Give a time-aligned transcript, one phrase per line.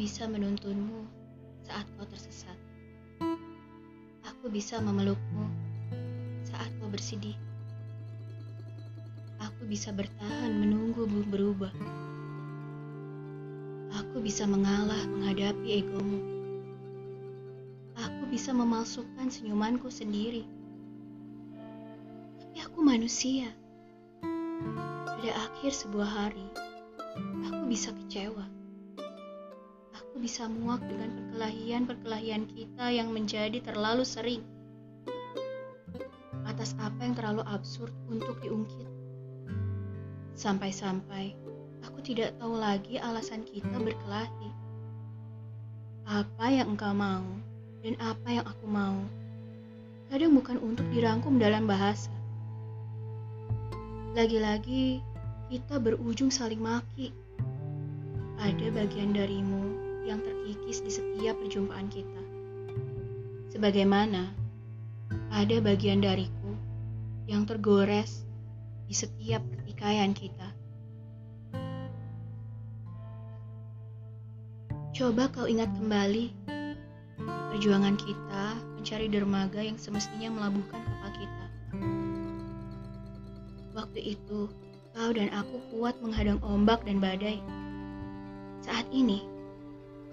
[0.00, 1.04] bisa menuntunmu
[1.60, 2.56] saat kau tersesat.
[4.24, 5.44] Aku bisa memelukmu
[6.48, 7.36] saat kau bersedih.
[9.44, 11.68] Aku bisa bertahan menunggu berubah.
[13.92, 16.24] Aku bisa mengalah menghadapi egomu.
[18.00, 20.48] Aku bisa memalsukan senyumanku sendiri.
[22.40, 23.52] Tapi aku manusia.
[25.04, 26.48] Pada akhir sebuah hari,
[27.52, 28.59] aku bisa kecewa.
[30.20, 34.44] Bisa muak dengan perkelahian-perkelahian kita yang menjadi terlalu sering.
[36.44, 38.84] Atas apa yang terlalu absurd untuk diungkit.
[40.36, 41.32] Sampai-sampai
[41.80, 44.52] aku tidak tahu lagi alasan kita berkelahi.
[46.04, 47.24] Apa yang engkau mau
[47.80, 49.00] dan apa yang aku mau.
[50.12, 52.12] Kadang bukan untuk dirangkum dalam bahasa.
[54.12, 55.00] Lagi-lagi
[55.48, 57.08] kita berujung saling maki.
[58.36, 62.22] Ada bagian darimu yang terkikis di setiap perjumpaan kita.
[63.54, 64.34] Sebagaimana
[65.30, 66.58] ada bagian dariku
[67.30, 68.26] yang tergores
[68.90, 70.50] di setiap pertikaian kita.
[74.90, 76.34] Coba kau ingat kembali
[77.54, 81.46] perjuangan kita mencari dermaga yang semestinya melabuhkan kapal kita.
[83.70, 84.50] Waktu itu,
[84.90, 87.38] Kau dan aku kuat menghadang ombak dan badai.
[88.60, 89.22] Saat ini,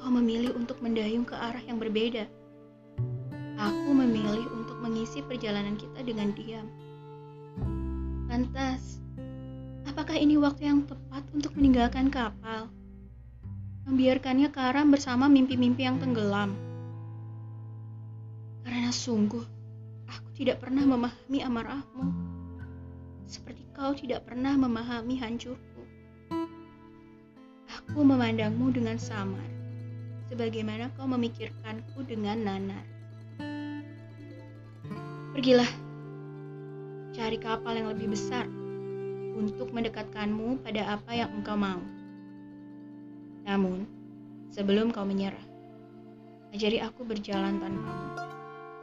[0.07, 2.31] kau memilih untuk mendayung ke arah yang berbeda.
[3.59, 6.63] Aku memilih untuk mengisi perjalanan kita dengan diam.
[8.31, 9.03] Lantas,
[9.83, 12.71] apakah ini waktu yang tepat untuk meninggalkan kapal?
[13.83, 16.55] Membiarkannya karam bersama mimpi-mimpi yang tenggelam.
[18.63, 19.43] Karena sungguh,
[20.07, 22.07] aku tidak pernah memahami amarahmu
[23.27, 25.83] seperti kau tidak pernah memahami hancurku.
[27.75, 29.56] Aku memandangmu dengan samar,
[30.27, 32.83] sebagaimana kau memikirkanku dengan nanar.
[35.31, 35.69] Pergilah,
[37.13, 38.45] cari kapal yang lebih besar
[39.37, 41.81] untuk mendekatkanmu pada apa yang engkau mau.
[43.47, 43.87] Namun,
[44.51, 45.45] sebelum kau menyerah,
[46.51, 48.17] ajari aku berjalan tanpamu,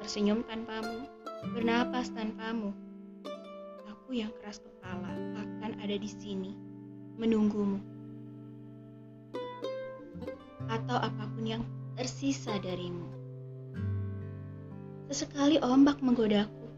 [0.01, 1.05] tersenyum tanpamu,
[1.53, 2.73] bernapas tanpamu,
[3.91, 6.53] aku yang keras kepala akan ada di sini
[7.19, 7.94] menunggumu.
[10.85, 11.63] Atau apa pun yang
[11.97, 13.09] tersisa darimu.
[15.09, 16.69] Sesekali ombak menggodaku.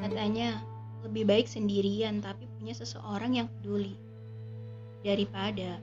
[0.00, 0.64] Katanya,
[1.04, 3.96] lebih baik sendirian tapi punya seseorang yang peduli.
[5.04, 5.78] Daripada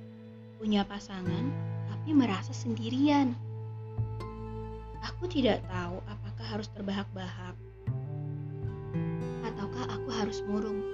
[0.57, 1.53] punya pasangan
[1.93, 3.37] tapi merasa sendirian.
[5.13, 7.55] Aku tidak tahu apakah harus terbahak-bahak
[10.05, 10.85] aku harus murung.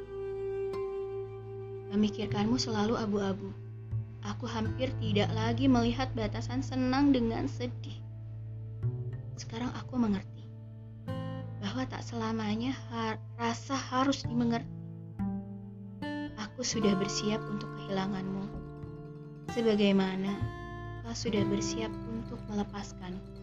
[1.91, 3.51] Memikirkanmu selalu abu-abu.
[4.21, 7.97] Aku hampir tidak lagi melihat batasan senang dengan sedih.
[9.33, 10.45] Sekarang aku mengerti
[11.61, 14.69] bahwa tak selamanya har rasa harus dimengerti.
[16.37, 18.45] Aku sudah bersiap untuk kehilanganmu,
[19.55, 20.35] sebagaimana
[21.01, 23.33] kau sudah bersiap untuk melepaskanku.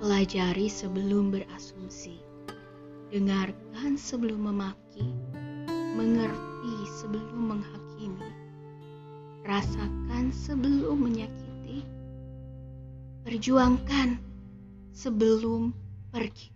[0.00, 2.22] Pelajari sebelum berasumsi.
[3.10, 5.08] Dengarkan sebelum memaki.
[5.96, 8.28] Mengerti sebelum menghakimi.
[9.48, 11.80] Rasakan sebelum menyakiti.
[13.24, 14.20] Perjuangkan
[14.92, 15.72] sebelum
[16.12, 16.55] pergi.